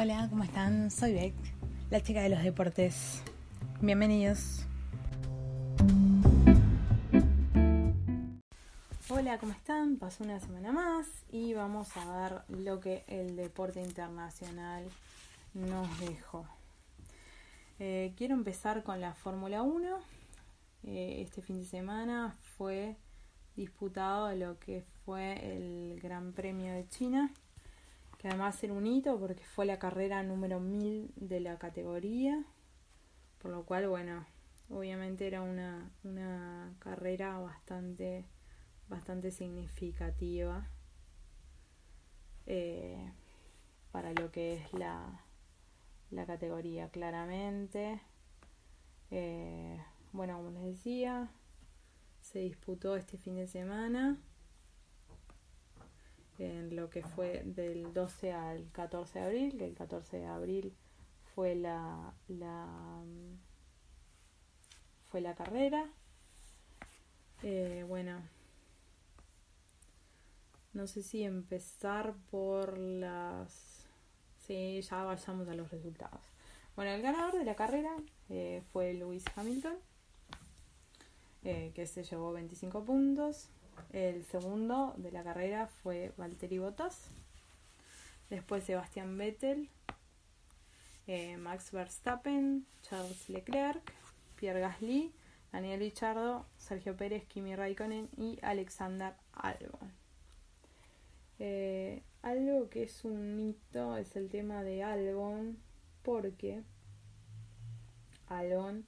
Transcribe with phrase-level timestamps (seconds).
[0.00, 0.92] Hola, ¿cómo están?
[0.92, 1.34] Soy Beck,
[1.90, 3.20] la chica de los deportes.
[3.80, 4.64] Bienvenidos.
[9.08, 9.96] Hola, ¿cómo están?
[9.96, 14.84] Pasó una semana más y vamos a ver lo que el deporte internacional
[15.52, 16.46] nos dejó.
[17.80, 19.98] Eh, quiero empezar con la Fórmula 1.
[20.84, 22.94] Eh, este fin de semana fue
[23.56, 27.32] disputado lo que fue el Gran Premio de China
[28.18, 32.44] que además era un hito porque fue la carrera número 1000 de la categoría,
[33.40, 34.26] por lo cual, bueno,
[34.68, 38.26] obviamente era una, una carrera bastante,
[38.88, 40.68] bastante significativa
[42.46, 43.12] eh,
[43.92, 45.24] para lo que es la,
[46.10, 48.00] la categoría, claramente.
[49.12, 49.80] Eh,
[50.12, 51.30] bueno, como les decía,
[52.20, 54.18] se disputó este fin de semana
[56.38, 60.74] en lo que fue del 12 al 14 de abril, que el 14 de abril
[61.34, 62.66] fue la, la
[65.06, 65.90] fue la carrera.
[67.42, 68.20] Eh, bueno,
[70.72, 73.86] no sé si empezar por las...
[74.46, 76.20] Sí, ya vayamos a los resultados.
[76.76, 77.94] Bueno, el ganador de la carrera
[78.28, 79.76] eh, fue Lewis Hamilton,
[81.44, 83.48] eh, que se llevó 25 puntos.
[83.92, 87.10] El segundo de la carrera fue Valtteri Bottas.
[88.30, 89.70] Después Sebastián Vettel,
[91.06, 93.92] eh, Max Verstappen, Charles Leclerc,
[94.36, 95.12] Pierre Gasly,
[95.52, 99.90] Daniel Ricciardo, Sergio Pérez, Kimi Raikkonen y Alexander Albon.
[101.38, 105.56] Eh, algo que es un hito es el tema de Albon,
[106.02, 106.62] porque
[108.26, 108.86] Albon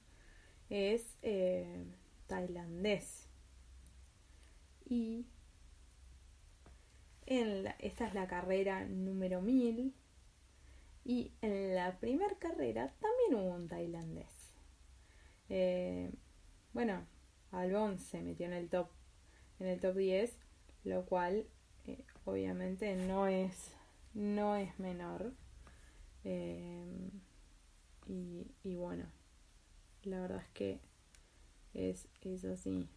[0.69, 1.85] es eh,
[2.27, 3.30] tailandés
[4.91, 5.25] y
[7.25, 9.95] en esta es la carrera número 1000
[11.05, 14.51] y en la primera carrera también hubo un tailandés.
[15.47, 16.11] Eh,
[16.73, 17.07] bueno,
[17.51, 18.89] Albon se metió en el top
[19.61, 20.37] en el top 10,
[20.83, 21.47] lo cual
[21.85, 23.73] eh, obviamente no es
[24.13, 25.33] no es menor.
[26.25, 27.11] Eh,
[28.07, 29.05] y, y, bueno,
[30.03, 30.81] la verdad es que
[31.73, 32.89] es, es así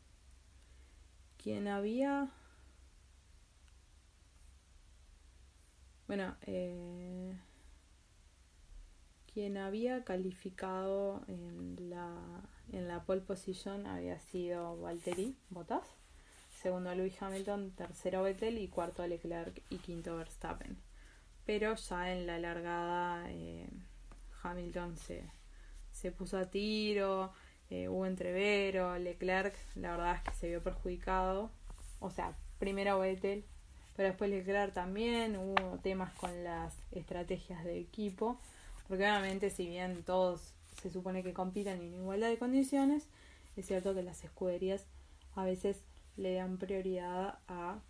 [1.44, 2.31] quien había...
[6.06, 7.38] Bueno, eh,
[9.32, 12.16] quien había calificado en la,
[12.72, 15.87] en la pole position había sido Valtteri Bottas,
[16.62, 20.78] segundo Lewis Hamilton, tercero Vettel y cuarto Leclerc y quinto Verstappen.
[21.44, 23.69] Pero ya en la largada eh,
[24.43, 25.31] Hamilton se,
[25.93, 27.34] se puso a tiro,
[27.75, 31.51] eh, hubo entrevero, Leclerc, la verdad es que se vio perjudicado.
[31.99, 33.45] O sea, primero Vettel,
[33.97, 38.39] pero después Leclerc también, hubo temas con las estrategias de equipo,
[38.87, 43.09] porque obviamente si bien todos se supone que compiten en igualdad de condiciones,
[43.57, 44.87] es cierto que las escuderías
[45.35, 45.83] a veces
[46.17, 47.81] le dan prioridad a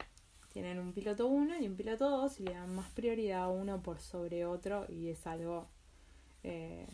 [0.55, 3.83] tienen un piloto 1 y un piloto 2 y le dan más prioridad a uno
[3.83, 5.67] por sobre otro y es algo
[6.45, 6.87] eh,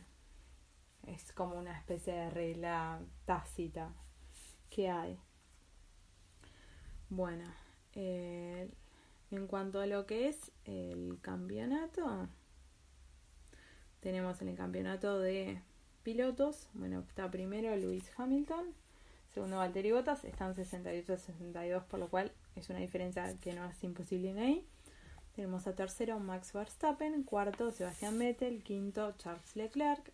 [1.06, 3.92] es como una especie de regla tácita
[4.70, 5.18] que hay.
[7.08, 7.44] Bueno,
[7.94, 8.70] eh,
[9.30, 12.28] en cuanto a lo que es el campeonato,
[14.00, 15.60] tenemos en el campeonato de
[16.02, 18.74] pilotos, bueno, está primero Luis Hamilton,
[19.34, 24.30] segundo Valtteri Bottas, están 68-62, por lo cual es una diferencia que no es imposible
[24.30, 24.66] en ahí.
[25.34, 30.12] Tenemos a tercero Max Verstappen, cuarto Sebastián Vettel, quinto Charles Leclerc,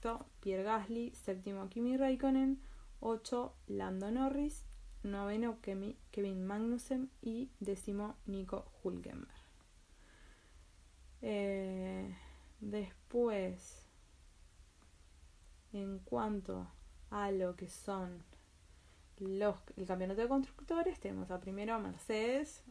[0.00, 2.58] sexto Pierre Gasly, séptimo Kimi Raikkonen,
[3.00, 4.64] ocho Lando Norris,
[5.02, 9.30] noveno Kevin Magnussen y décimo Nico Hulkenberg.
[11.20, 12.16] Eh,
[12.60, 13.84] después,
[15.74, 16.66] en cuanto
[17.10, 18.22] a lo que son
[19.18, 22.62] los, el campeonato de constructores, tenemos a primero a Mercedes,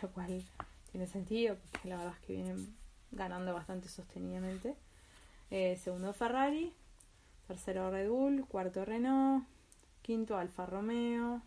[0.00, 0.44] lo cual
[0.92, 2.76] tiene sentido porque la verdad es que vienen
[3.10, 4.76] ganando bastante sostenidamente.
[5.50, 6.74] Eh, segundo Ferrari,
[7.46, 9.46] tercero Red Bull, cuarto Renault,
[10.02, 11.40] quinto Alfa Romeo,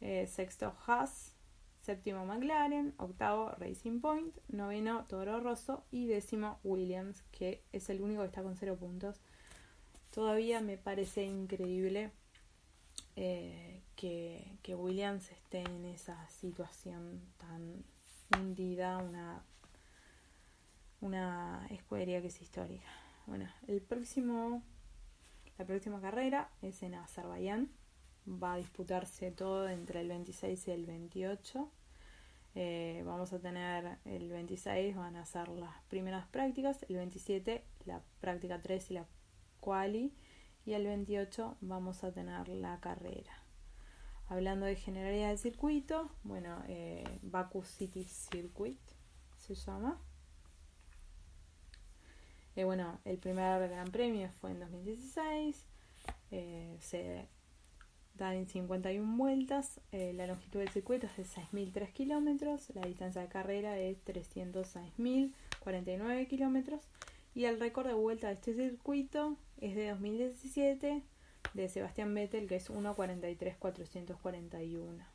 [0.00, 1.34] eh, sexto Haas,
[1.82, 8.22] séptimo McLaren, octavo Racing Point, noveno Toro Rosso y décimo Williams, que es el único
[8.22, 9.20] que está con cero puntos.
[10.10, 12.10] Todavía me parece increíble
[13.16, 17.84] eh, que, que Williams esté en esa situación tan
[18.34, 19.44] hundida, una
[21.02, 22.88] una escudería que es histórica.
[23.26, 24.62] Bueno, el próximo,
[25.58, 27.70] la próxima carrera es en Azerbaiyán.
[28.26, 31.70] Va a disputarse todo entre el 26 y el 28.
[32.54, 38.02] Eh, vamos a tener el 26, van a ser las primeras prácticas, el 27 la
[38.20, 39.06] práctica 3 y la
[39.60, 40.14] quali,
[40.64, 43.32] y el 28 vamos a tener la carrera.
[44.28, 48.80] Hablando de generalidad de circuito, bueno, eh, Baku City Circuit
[49.36, 50.00] se llama.
[52.54, 55.64] Eh, bueno, el primer Gran Premio fue en 2016.
[56.30, 57.26] Eh, se
[58.14, 59.80] dan en 51 vueltas.
[59.90, 62.68] Eh, la longitud del circuito es de 6.003 kilómetros.
[62.74, 66.82] La distancia de carrera es 306.049 kilómetros.
[67.34, 71.02] Y el récord de vuelta de este circuito es de 2017
[71.54, 75.06] de Sebastián Vettel, que es 1.43.441.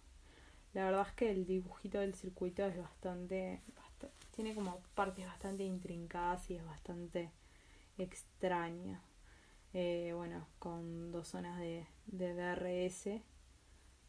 [0.74, 3.62] La verdad es que el dibujito del circuito es bastante
[4.32, 7.32] tiene como partes bastante intrincadas y es bastante
[7.98, 9.02] extraña.
[9.74, 13.08] Eh, bueno, con dos zonas de, de DRS,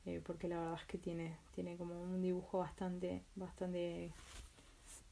[0.06, 4.12] eh, porque la verdad es que tiene, tiene como un dibujo bastante, bastante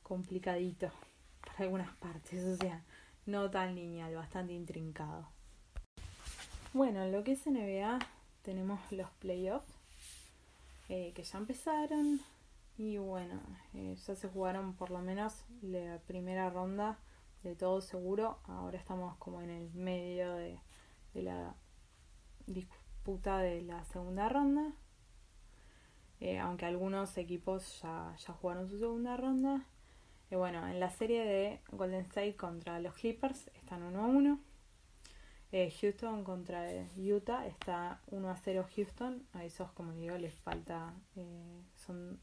[0.02, 0.90] complicadito
[1.44, 2.82] para algunas partes, o sea,
[3.26, 5.28] no tan lineal, bastante intrincado.
[6.73, 7.99] Bueno, en lo que es NBA
[8.43, 9.73] tenemos los playoffs
[10.88, 12.20] eh, que ya empezaron,
[12.78, 13.40] y bueno,
[13.73, 16.99] eh, ya se jugaron por lo menos la primera ronda
[17.43, 18.38] de todo seguro.
[18.44, 20.61] Ahora estamos como en el medio de,
[21.14, 21.55] la
[22.46, 24.73] disputa de la segunda ronda.
[26.20, 29.64] Eh, aunque algunos equipos ya, ya jugaron su segunda ronda.
[30.31, 34.40] Y bueno, en la serie de Golden State contra los Clippers están 1 a 1.
[35.52, 39.26] Eh, Houston contra Utah está 1 a 0 Houston.
[39.32, 40.93] A esos, como digo, les falta.
[41.75, 42.20] son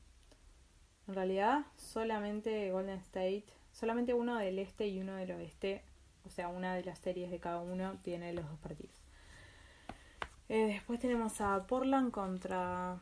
[1.07, 5.83] en realidad, solamente Golden State, solamente uno del este y uno del oeste,
[6.25, 8.95] o sea, una de las series de cada uno tiene los dos partidos.
[10.49, 12.99] Eh, después tenemos a Portland contra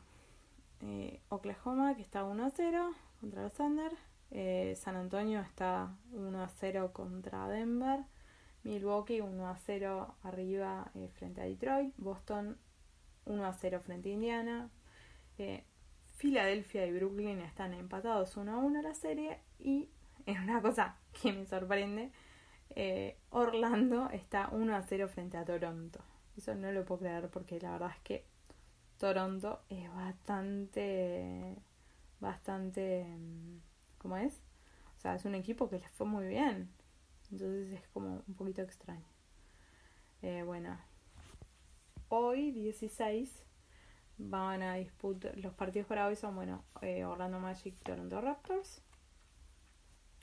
[0.81, 3.91] eh, Oklahoma, que está 1 a 0 contra los Thunder.
[4.31, 8.05] Eh, San Antonio está 1 a 0 contra Denver.
[8.63, 11.93] Milwaukee 1 a 0 arriba frente a Detroit.
[11.97, 12.57] Boston
[13.25, 14.69] 1 a 0 frente a Indiana.
[16.21, 19.89] Filadelfia y Brooklyn están empatados 1 a 1 la serie y
[20.27, 22.11] es una cosa que me sorprende,
[22.69, 25.99] eh, Orlando está 1 a 0 frente a Toronto.
[26.37, 28.25] Eso no lo puedo creer porque la verdad es que
[28.99, 31.55] Toronto es bastante,
[32.19, 33.07] bastante,
[33.97, 34.43] ¿cómo es?
[34.97, 36.69] O sea, es un equipo que les fue muy bien.
[37.31, 39.07] Entonces es como un poquito extraño.
[40.21, 40.79] Eh, bueno,
[42.09, 43.43] hoy 16
[44.17, 48.81] van a disputar los partidos para hoy son bueno eh, Orlando Magic Toronto Raptors.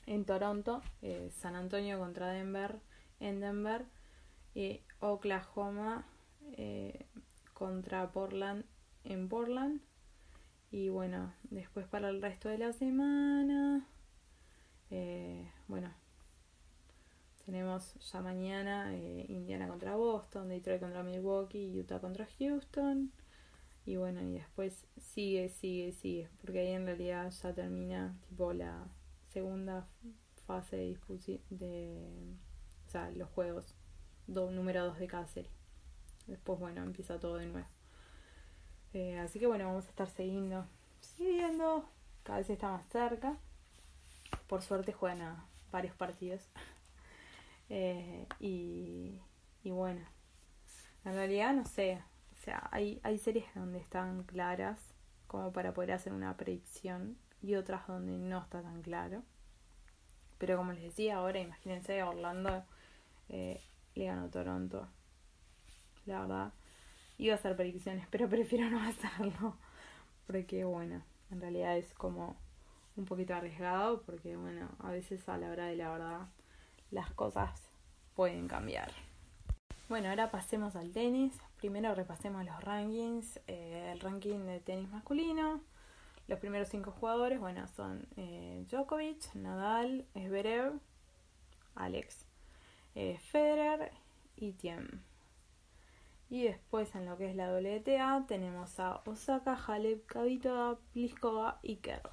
[0.06, 2.81] En Toronto eh, San Antonio contra Denver
[3.20, 3.85] en Denver.
[4.55, 6.05] Y Oklahoma
[6.56, 7.06] eh,
[7.55, 8.64] contra Portland
[9.05, 9.81] en Portland.
[10.70, 13.87] Y bueno después para el resto de la semana
[15.67, 15.93] bueno
[17.44, 23.12] tenemos ya mañana Indiana contra Boston Detroit contra Milwaukee Utah contra Houston
[23.88, 26.29] y bueno, y después sigue, sigue, sigue.
[26.43, 28.87] Porque ahí en realidad ya termina tipo la
[29.31, 29.88] segunda
[30.46, 32.37] fase de de
[32.87, 33.75] o sea, los juegos
[34.26, 35.50] do, número 2 de cada serie.
[36.26, 37.67] Después, bueno, empieza todo de nuevo.
[38.93, 40.67] Eh, así que bueno, vamos a estar siguiendo,
[41.00, 41.88] siguiendo.
[42.25, 43.38] Cada vez está más cerca.
[44.49, 46.42] Por suerte juegan a varios partidos.
[47.71, 49.21] Eh, y,
[49.62, 50.00] y bueno,
[51.04, 52.00] en realidad no sé,
[52.38, 54.95] sea, hay, hay series donde están claras
[55.26, 59.23] como para poder hacer una predicción y otras donde no está tan claro.
[60.38, 62.64] Pero como les decía ahora, imagínense Orlando
[63.28, 63.61] eh,
[63.95, 64.88] le ganó Toronto.
[66.07, 66.52] La verdad,
[67.18, 69.57] iba a hacer predicciones, pero prefiero no hacerlo.
[70.26, 72.37] Porque bueno, en realidad es como
[72.97, 76.28] un poquito arriesgado porque bueno, a veces a la hora de la verdad
[76.90, 77.71] las cosas
[78.14, 78.90] pueden cambiar.
[79.88, 81.38] Bueno, ahora pasemos al tenis.
[81.58, 83.40] Primero repasemos los rankings.
[83.48, 85.60] Eh, el ranking de tenis masculino.
[86.28, 90.78] Los primeros cinco jugadores, bueno, son eh, Djokovic, Nadal, Zverev,
[91.74, 92.26] Alex,
[92.94, 93.90] eh, Federer
[94.36, 95.02] y Tiem.
[96.30, 101.76] Y después en lo que es la WTA tenemos a Osaka, Halep, Kavitova, Pliskova y
[101.76, 102.12] Kerber.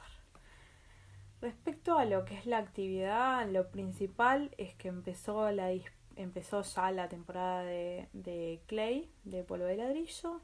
[1.42, 6.62] Respecto a lo que es la actividad, lo principal es que empezó la disputa empezó
[6.62, 10.42] ya la temporada de, Clay, de polvo de ladrillo.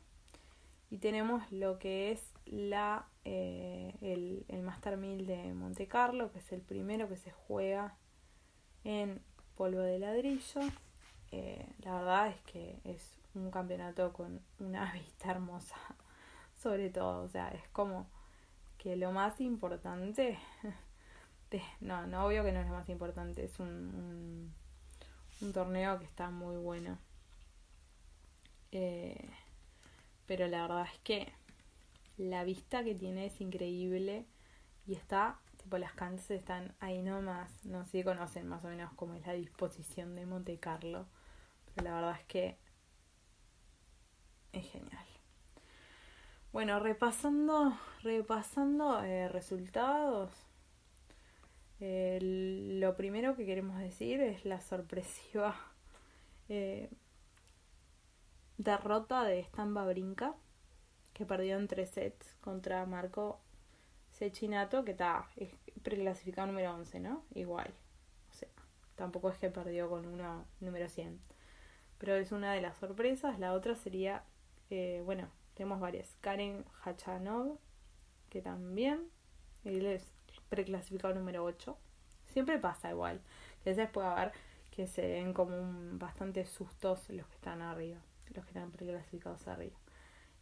[0.89, 6.39] Y tenemos lo que es la, eh, el, el Master 1000 de Monte Carlo, que
[6.39, 7.95] es el primero que se juega
[8.83, 9.21] en
[9.55, 10.61] polvo de ladrillo.
[11.31, 15.77] Eh, la verdad es que es un campeonato con una vista hermosa,
[16.55, 17.23] sobre todo.
[17.23, 18.07] O sea, es como
[18.77, 20.39] que lo más importante,
[21.81, 24.53] no, no obvio que no es lo más importante, es un,
[25.53, 26.97] torneo que está muy bueno.
[28.71, 29.29] Eh,
[30.25, 31.33] pero la verdad es que
[32.17, 34.25] la vista que tiene es increíble
[34.85, 38.93] y está, tipo las canchas están ahí nomás, no sé si conocen más o menos
[38.93, 41.05] cómo es la disposición de Monte Carlo,
[41.75, 42.57] pero la verdad es que
[44.53, 45.05] es genial.
[46.51, 50.50] Bueno, repasando, repasando eh, resultados.
[51.81, 55.55] Lo primero que queremos decir es la sorpresiva
[56.49, 56.89] eh,
[58.57, 60.35] derrota de Stamba Brinca,
[61.13, 63.39] que perdió en tres sets contra Marco
[64.11, 65.27] Sechinato, que está
[65.81, 67.23] preclasificado número 11, ¿no?
[67.33, 67.73] Igual.
[68.29, 68.49] O sea,
[68.95, 71.19] tampoco es que perdió con uno número 100.
[71.97, 73.39] Pero es una de las sorpresas.
[73.39, 74.23] La otra sería,
[74.69, 76.15] eh, bueno, tenemos varias.
[76.21, 77.57] Karen Hachanov,
[78.29, 79.09] que también.
[79.63, 80.11] Él es
[80.51, 81.75] preclasificado número 8.
[82.27, 83.21] Siempre pasa igual.
[83.63, 84.31] Que a veces puede haber
[84.69, 87.99] que se den como un, bastante sustos los que están arriba.
[88.35, 89.77] Los que están preclasificados arriba.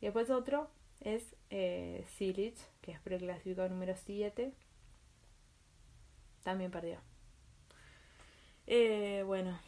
[0.01, 2.05] Y después otro es eh,
[2.81, 4.51] que es preclasificado número 7.
[6.43, 6.99] También perdió.
[8.65, 9.59] Eh, bueno,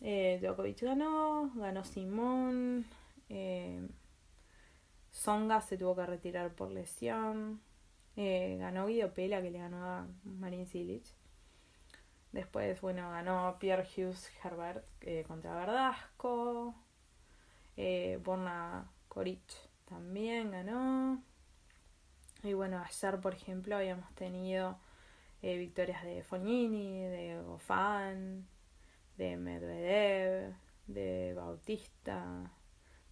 [0.00, 2.84] eh, Djokovic ganó, ganó Simón.
[3.28, 3.88] Eh,
[5.10, 7.60] Songa se tuvo que retirar por lesión.
[8.16, 11.04] Eh, ganó Guido Pela, que le ganó a Marin Cilic.
[12.32, 16.74] Después, bueno, ganó Pierre Hughes Herbert eh, contra Verdasco.
[17.76, 19.42] Eh, Borna Koric
[19.86, 21.22] también ganó.
[22.42, 24.78] Y bueno, ayer, por ejemplo, habíamos tenido
[25.42, 28.46] eh, victorias de Fognini, de Gofan,
[29.16, 30.54] de Medvedev,
[30.86, 32.50] de Bautista,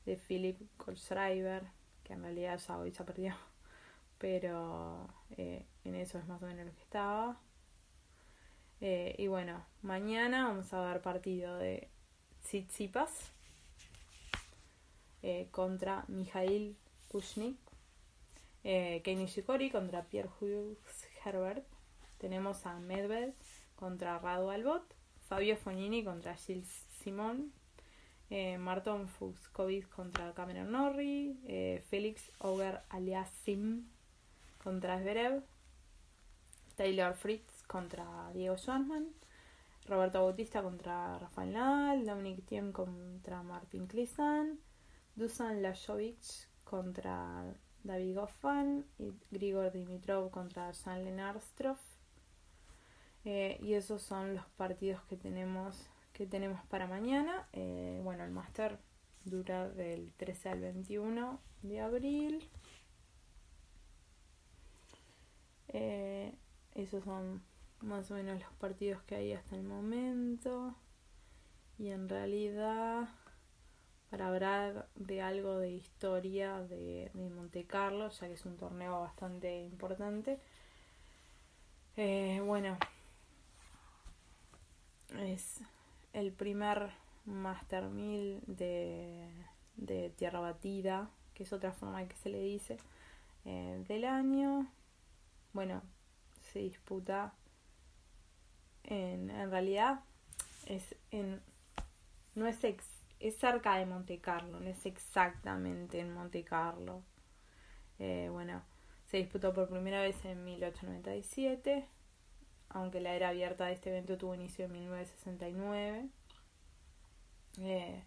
[0.04, 1.64] de Philip Kohlschreiber
[2.04, 3.34] que en realidad ya hoy ya perdió,
[4.24, 7.38] pero eh, en eso es más o menos lo que estaba.
[8.80, 11.90] Eh, y bueno, mañana vamos a ver partido de
[12.42, 13.32] Tsitsipas
[15.20, 16.74] eh, contra Mijail
[17.08, 17.58] Kushnik,
[18.62, 21.66] eh, Nishikori contra Pierre Hughes Herbert,
[22.16, 23.34] tenemos a Medved
[23.76, 24.84] contra Radu Albot,
[25.28, 27.52] Fabio Fognini contra Gilles Simon,
[28.30, 29.06] eh, Marton
[29.94, 33.92] contra Cameron Norrie, Félix Auger Aliasim
[34.64, 35.44] contra Zverev,
[36.74, 39.06] Taylor Fritz contra Diego Schwartzman,
[39.86, 44.58] Roberto Bautista contra Rafael Nadal, Dominic Thiem contra Martin Klisan,
[45.14, 47.44] Dusan Lajovic contra
[47.84, 51.78] David Goffin y Grigor Dimitrov contra Jean Lenarstrov.
[53.26, 57.46] Eh, y esos son los partidos que tenemos que tenemos para mañana.
[57.52, 58.78] Eh, bueno, el máster
[59.24, 62.48] dura del 13 al 21 de abril.
[65.74, 66.32] Eh,
[66.74, 67.42] esos son
[67.80, 70.74] más o menos los partidos que hay hasta el momento.
[71.78, 73.08] Y en realidad,
[74.08, 79.00] para hablar de algo de historia de, de Monte Carlo, ya que es un torneo
[79.00, 80.38] bastante importante.
[81.96, 82.78] Eh, bueno,
[85.18, 85.60] es
[86.12, 86.90] el primer
[87.24, 89.28] Master 1000 de,
[89.76, 92.78] de Tierra Batida, que es otra forma que se le dice,
[93.44, 94.68] eh, del año.
[95.54, 95.82] Bueno,
[96.52, 97.32] se disputa
[98.82, 100.00] en, en realidad
[100.66, 101.40] es en
[102.34, 102.58] no es
[103.20, 107.02] es cerca de Monte Carlo, no es exactamente en Monte Carlo.
[107.98, 108.62] Eh, bueno,
[109.06, 111.88] se disputó por primera vez en 1897
[112.74, 116.08] aunque la era abierta de este evento tuvo inicio en 1969.
[117.60, 118.02] Eh,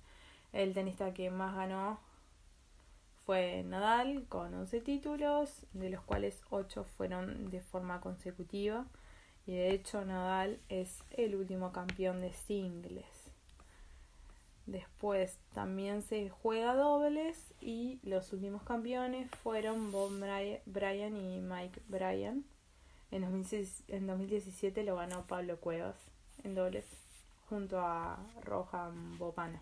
[0.51, 1.99] el tenista que más ganó
[3.27, 8.85] fue Nadal con 11 títulos, de los cuales 8 fueron de forma consecutiva.
[9.45, 13.33] Y de hecho Nadal es el último campeón de singles.
[14.65, 20.11] Después también se juega dobles y los últimos campeones fueron Bob
[20.65, 22.45] Bryan y Mike Bryan.
[23.11, 23.23] En,
[24.07, 25.97] 2017 lo ganó Pablo Cuevas
[26.45, 26.85] en dobles
[27.49, 29.61] junto a Rohan Bopana.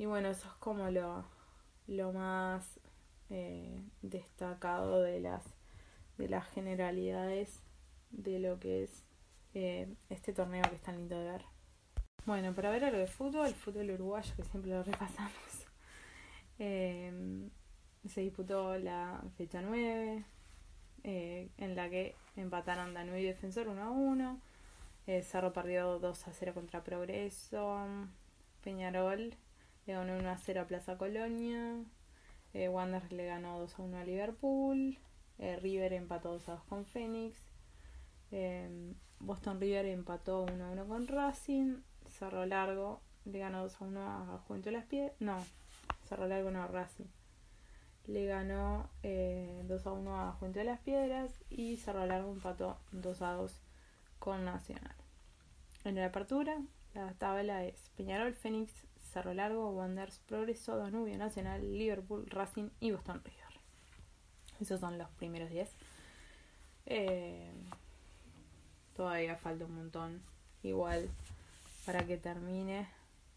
[0.00, 1.26] Y bueno, eso es como lo,
[1.86, 2.80] lo más
[3.28, 5.44] eh, destacado de las,
[6.16, 7.62] de las generalidades
[8.10, 9.04] de lo que es
[9.52, 11.44] eh, este torneo que es tan lindo de ver.
[12.24, 15.34] Bueno, para ver algo de fútbol, el fútbol uruguayo que siempre lo repasamos.
[16.62, 17.48] Eh,
[18.06, 20.24] se disputó la fecha 9,
[21.04, 24.40] eh, en la que empataron Danubio y Defensor 1 a 1.
[25.06, 27.86] Eh, Cerro perdió 2 a 0 contra Progreso.
[28.62, 29.34] Peñarol
[29.90, 31.82] le ganó 1 a 0 a Plaza Colonia.
[32.52, 32.70] Eh,
[33.10, 34.98] le ganó 2 a 1 a Liverpool.
[35.38, 37.36] Eh, River empató 2 a 2 con Phoenix.
[38.30, 41.78] Eh, Boston River empató 1 a 1 con Racing.
[42.08, 45.16] Cerro Largo le ganó 2 a 1 a Juventud las Piedras.
[45.18, 45.44] No,
[46.08, 47.08] Cerro Largo no, Racing.
[48.06, 51.32] Le ganó 2 a 1 a Juventud de las Piedras.
[51.50, 53.60] Y Cerro Largo empató 2 a 2
[54.20, 54.94] con Nacional.
[55.82, 56.62] En la apertura,
[56.94, 58.72] la tabla es Peñarol, Phoenix,
[59.10, 63.60] Cerro Largo, Wanderers, Progreso, Danubio Nacional, Liverpool, Racing y Boston River.
[64.60, 65.68] Esos son los primeros 10.
[66.86, 67.50] Eh,
[68.94, 70.22] todavía falta un montón.
[70.62, 71.08] Igual
[71.86, 72.88] para que termine.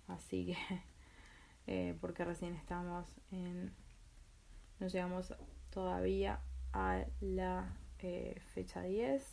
[0.07, 0.57] Así que,
[1.67, 3.73] eh, porque recién estamos en.
[4.79, 5.33] No llegamos
[5.71, 6.39] todavía
[6.73, 9.23] a la eh, fecha 10.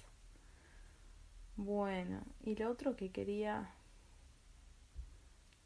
[1.57, 3.75] Bueno, y lo otro que quería.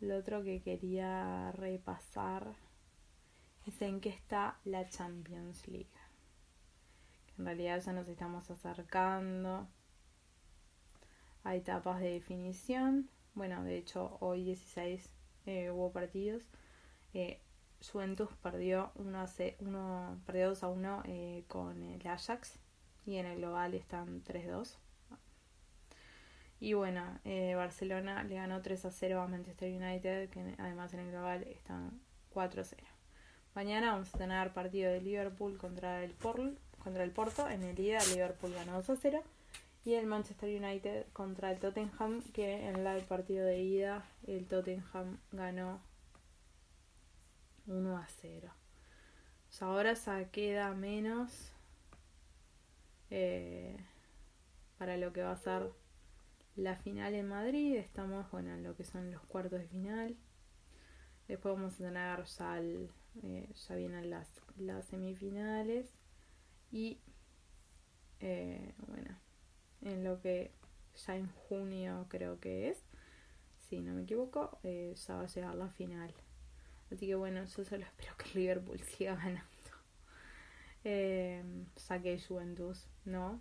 [0.00, 2.56] Lo otro que quería repasar
[3.66, 5.88] es en qué está la Champions League.
[7.38, 9.66] En realidad ya nos estamos acercando
[11.42, 13.08] a etapas de definición.
[13.34, 15.10] Bueno, de hecho hoy 16
[15.46, 16.42] eh, hubo partidos.
[17.12, 17.40] Eh,
[17.92, 19.28] Juventus perdió 1 a
[19.60, 22.58] uno, perdió 2 a 1 eh, con el Ajax
[23.04, 24.76] y en el global están 3-2.
[26.60, 31.00] Y bueno, eh, Barcelona le ganó 3 a 0 a Manchester United, que además en
[31.00, 32.82] el global están 4 a 0.
[33.54, 37.48] Mañana vamos a tener partido de Liverpool contra el, contra el Porto.
[37.48, 39.22] En el ida Liverpool ganó 2 a 0.
[39.84, 45.18] Y el Manchester United contra el Tottenham, que en el partido de ida el Tottenham
[45.30, 45.80] ganó
[47.66, 48.50] 1 a 0.
[49.60, 51.52] ahora ya queda menos
[53.10, 53.76] eh,
[54.78, 55.70] para lo que va a ser
[56.56, 57.76] la final en Madrid.
[57.76, 60.16] Estamos bueno, en lo que son los cuartos de final.
[61.28, 62.60] Después vamos a tener ya,
[63.22, 65.92] eh, ya vienen las, las semifinales.
[66.70, 66.98] Y
[68.20, 69.16] eh, bueno,
[69.82, 70.52] en lo que
[71.06, 72.84] ya en junio creo que es,
[73.68, 76.14] si no me equivoco, eh, ya va a llegar la final.
[76.90, 79.42] Así que bueno, yo solo espero que Liverpool siga ganando.
[80.84, 81.42] Eh,
[81.76, 83.40] saque Juventus, ¿no?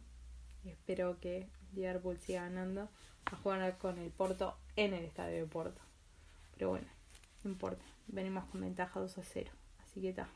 [0.64, 2.90] espero que Liverpool siga ganando
[3.26, 5.82] a jugar con el Porto en el estadio de Porto.
[6.56, 6.88] Pero bueno,
[7.44, 7.84] no importa.
[8.08, 9.52] Venimos con ventaja 2 a 0.
[9.84, 10.30] Así que está.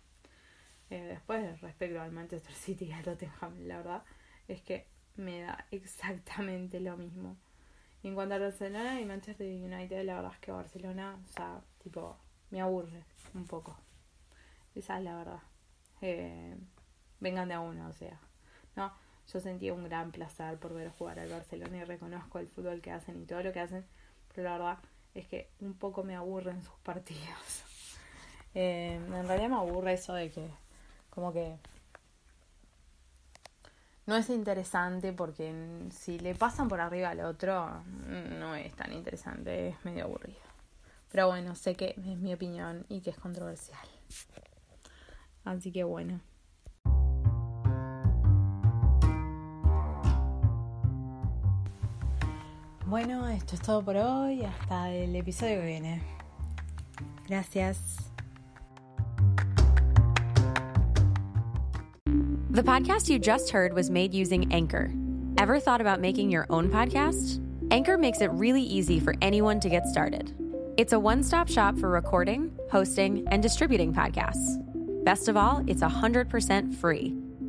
[0.89, 4.03] Eh, después, respecto al Manchester City y al Tottenham, la verdad
[4.47, 7.35] es que me da exactamente lo mismo.
[8.03, 12.17] En cuanto a Barcelona y Manchester United, la verdad es que Barcelona, o sea, tipo,
[12.51, 13.77] me aburre un poco.
[14.75, 15.41] Esa es la verdad.
[16.01, 16.55] Eh,
[17.19, 18.19] vengan de a uno, o sea.
[18.75, 18.93] No,
[19.31, 22.91] yo sentía un gran placer por ver jugar al Barcelona y reconozco el fútbol que
[22.91, 23.85] hacen y todo lo que hacen,
[24.33, 24.77] pero la verdad
[25.13, 27.63] es que un poco me aburren sus partidos.
[28.55, 30.49] Eh, en realidad me aburre eso de que
[31.11, 31.57] como que
[34.07, 35.53] no es interesante porque
[35.91, 40.39] si le pasan por arriba al otro no es tan interesante, es medio aburrido.
[41.11, 43.87] Pero bueno, sé que es mi opinión y que es controversial.
[45.43, 46.19] Así que bueno.
[52.87, 54.43] Bueno, esto es todo por hoy.
[54.45, 56.01] Hasta el episodio que viene.
[57.27, 57.77] Gracias.
[62.49, 64.89] The podcast you just heard was made using Anchor.
[65.37, 67.41] Ever thought about making your own podcast?
[67.71, 70.33] Anchor makes it really easy for anyone to get started.
[70.77, 74.63] It's a one stop shop for recording, hosting, and distributing podcasts.
[75.03, 77.17] Best of all, it's 100% free.